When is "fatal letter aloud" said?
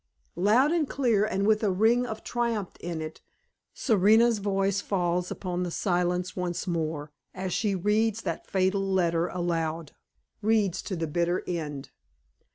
8.47-9.91